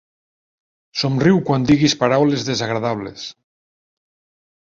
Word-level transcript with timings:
Somriu 1.01 1.35
quan 1.49 1.67
diguis 1.71 1.95
paraules 1.99 2.47
desagradables. 2.49 3.27